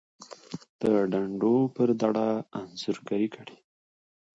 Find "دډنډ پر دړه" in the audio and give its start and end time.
0.79-2.27